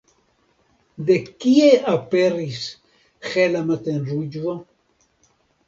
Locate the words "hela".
3.29-3.61